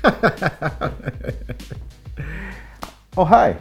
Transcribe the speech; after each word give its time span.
oh, 3.18 3.24
hi. 3.24 3.54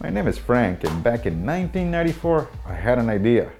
My 0.00 0.08
name 0.08 0.28
is 0.28 0.38
Frank, 0.38 0.84
and 0.84 1.02
back 1.02 1.26
in 1.26 1.44
1994, 1.44 2.48
I 2.66 2.74
had 2.74 3.00
an 3.00 3.10
idea 3.10 3.50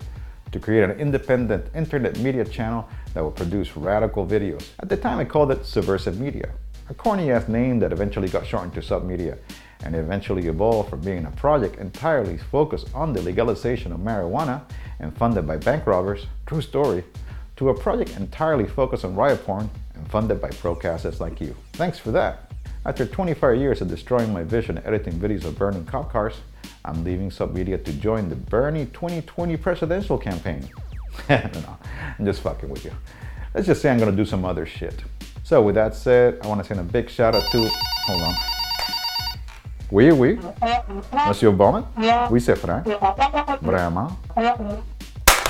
to 0.53 0.61
create 0.61 0.85
an 0.85 0.93
independent 0.93 1.67
internet 1.75 2.17
media 2.21 2.45
channel 2.45 2.89
that 3.15 3.25
would 3.25 3.35
produce 3.35 3.77
radical 3.77 4.25
videos. 4.25 4.69
At 4.79 4.89
the 4.89 4.97
time, 4.97 5.19
I 5.19 5.25
called 5.25 5.51
it 5.51 5.67
Subversive 5.67 6.21
Media, 6.21 6.51
a 6.89 6.95
corny 6.95 7.33
ass 7.33 7.49
name 7.49 7.81
that 7.81 7.91
eventually 7.91 8.29
got 8.29 8.47
shortened 8.47 8.75
to 8.75 8.81
Submedia 8.81 9.37
and 9.83 9.97
eventually 9.97 10.47
evolved 10.47 10.91
from 10.91 11.01
being 11.01 11.25
a 11.25 11.33
project 11.33 11.81
entirely 11.81 12.39
focused 12.39 12.95
on 12.95 13.13
the 13.13 13.23
legalization 13.23 13.91
of 13.91 13.99
marijuana 13.99 14.63
and 15.01 15.17
funded 15.17 15.49
by 15.49 15.57
bank 15.57 15.85
robbers, 15.85 16.27
true 16.47 16.63
story, 16.63 17.03
to 17.57 17.71
a 17.71 17.75
project 17.75 18.17
entirely 18.17 18.67
focused 18.67 19.05
on 19.05 19.17
riot 19.17 19.45
porn 19.45 19.69
funded 20.09 20.41
by 20.41 20.51
procasters 20.51 21.21
like 21.21 21.41
you. 21.41 21.55
Thanks 21.75 21.99
for 21.99 22.11
that. 22.13 22.51
After 22.87 23.05
25 23.05 23.57
years 23.57 23.81
of 23.81 23.89
destroying 23.89 24.33
my 24.33 24.43
vision 24.43 24.81
editing 24.85 25.15
videos 25.15 25.45
of 25.45 25.59
burning 25.59 25.85
cop 25.85 26.11
cars, 26.11 26.35
I'm 26.85 27.05
leaving 27.05 27.31
Submedia 27.31 27.85
to 27.85 27.93
join 27.93 28.29
the 28.29 28.37
Bernie 28.37 28.87
2020 28.87 29.57
presidential 29.57 30.17
campaign. 30.17 30.69
no, 31.29 31.37
no, 31.55 31.79
I'm 32.19 32.25
just 32.25 32.41
fucking 32.41 32.69
with 32.69 32.85
you. 32.85 32.93
Let's 33.55 33.67
just 33.67 33.83
say 33.83 33.91
I'm 33.91 33.99
gonna 33.99 34.13
do 34.13 34.25
some 34.25 34.45
other 34.45 34.65
shit. 34.65 35.03
So 35.43 35.61
with 35.63 35.75
that 35.75 35.95
said, 35.95 36.39
I 36.43 36.47
wanna 36.47 36.65
send 36.65 36.81
a 36.81 36.85
big 36.85 37.11
shout 37.11 37.35
out 37.35 37.51
to, 37.51 37.69
hold 38.07 38.23
on. 38.23 38.35
Oui, 39.91 40.11
oui. 40.13 40.39
Monsieur 41.27 41.51
Bowman? 41.51 41.85
Oui, 42.31 42.41
c'est 42.41 42.59
vrai. 42.59 42.83
Vraiment? 43.63 44.13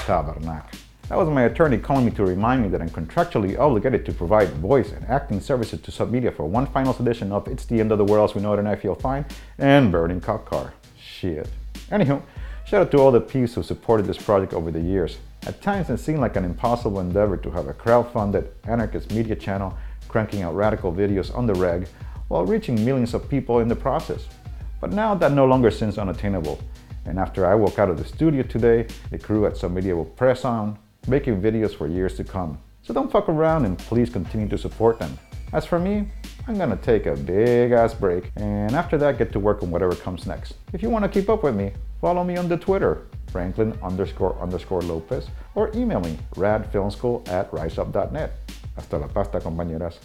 Tabarnak. 0.07 0.88
That 1.09 1.17
was 1.17 1.31
my 1.31 1.45
attorney 1.45 1.79
calling 1.79 2.05
me 2.05 2.11
to 2.13 2.25
remind 2.27 2.63
me 2.63 2.69
that 2.69 2.83
I'm 2.83 2.91
contractually 2.91 3.59
obligated 3.59 4.05
to 4.05 4.13
provide 4.13 4.51
voice 4.51 4.93
and 4.93 5.03
acting 5.07 5.41
services 5.41 5.81
to 5.81 5.91
Submedia 5.91 6.37
for 6.37 6.45
one 6.45 6.67
final 6.67 6.95
edition 6.95 7.33
of 7.33 7.49
It's 7.49 7.65
the 7.65 7.81
End 7.81 7.91
of 7.93 7.97
the 7.97 8.05
World 8.05 8.29
as 8.29 8.37
we 8.37 8.43
know 8.43 8.53
it 8.53 8.59
and 8.59 8.69
I 8.69 8.77
feel 8.77 8.95
fine 8.95 9.25
and 9.57 9.91
Burning 9.91 10.21
Cop 10.21 10.45
Car. 10.45 10.75
Shit. 11.01 11.49
Anywho, 11.91 12.21
shout 12.67 12.83
out 12.83 12.91
to 12.91 12.99
all 12.99 13.11
the 13.11 13.23
peeps 13.23 13.55
who 13.55 13.63
supported 13.63 14.05
this 14.05 14.19
project 14.19 14.53
over 14.53 14.71
the 14.71 14.83
years. 14.83 15.17
At 15.47 15.63
times 15.63 15.89
it 15.89 15.97
seemed 15.97 16.19
like 16.19 16.37
an 16.37 16.45
impossible 16.45 17.01
endeavor 17.01 17.39
to 17.39 17.51
have 17.53 17.69
a 17.69 17.73
crowd-funded 17.73 18.53
anarchist 18.65 19.11
media 19.11 19.35
channel 19.35 19.79
cranking 20.09 20.43
out 20.43 20.55
radical 20.55 20.93
videos 20.93 21.35
on 21.35 21.47
the 21.47 21.55
reg 21.55 21.89
while 22.29 22.45
reaching 22.45 22.85
millions 22.85 23.15
of 23.15 23.31
people 23.31 23.61
in 23.61 23.69
the 23.69 23.75
process. 23.75 24.27
But 24.79 24.93
now 24.93 25.15
that 25.15 25.33
no 25.33 25.47
longer 25.47 25.71
seems 25.71 25.97
unattainable. 25.97 26.61
And 27.07 27.19
after 27.19 27.47
I 27.47 27.55
walk 27.55 27.79
out 27.79 27.89
of 27.89 27.97
the 27.97 28.05
studio 28.05 28.43
today, 28.43 28.87
the 29.11 29.19
crew 29.19 29.47
at 29.47 29.55
Submedia 29.55 29.97
will 29.97 30.05
press 30.05 30.45
on, 30.45 30.79
making 31.09 31.41
videos 31.41 31.75
for 31.75 31.87
years 31.87 32.17
to 32.17 32.25
come. 32.25 32.59
So 32.83 32.95
don't 32.95 33.11
fuck 33.11 33.29
around 33.29 33.65
and 33.65 33.79
please 33.79 34.11
continue 34.11 34.49
to 34.49 34.59
support 34.59 34.99
them. 34.99 35.19
As 35.53 35.65
for 35.65 35.79
me, 35.79 36.09
I'm 36.47 36.57
gonna 36.57 36.77
take 36.77 37.07
a 37.07 37.17
big 37.17 37.73
ass 37.73 37.95
break 37.95 38.31
and 38.37 38.75
after 38.75 38.97
that 38.99 39.19
get 39.19 39.33
to 39.33 39.41
work 39.41 39.63
on 39.63 39.71
whatever 39.71 39.95
comes 39.95 40.27
next. 40.27 40.55
If 40.73 40.83
you 40.83 40.91
wanna 40.91 41.09
keep 41.09 41.29
up 41.29 41.43
with 41.43 41.55
me, 41.55 41.73
follow 42.01 42.25
me 42.25 42.37
on 42.37 42.49
the 42.49 42.57
Twitter, 42.57 43.07
Franklin 43.33 43.79
underscore 43.83 44.39
underscore 44.41 44.83
Lopez, 44.83 45.29
or 45.55 45.71
email 45.75 46.01
me, 46.01 46.19
radfilmschool 46.37 47.29
at 47.29 47.51
riseup.net. 47.51 48.33
Hasta 48.77 48.99
la 48.99 49.09
pasta, 49.09 49.41
compañeras. 49.41 49.99